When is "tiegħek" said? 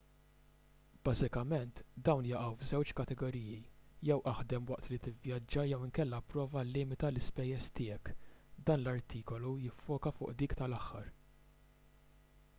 7.81-8.09